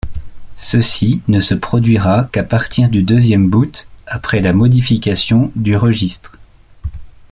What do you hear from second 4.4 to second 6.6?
la modification du registre.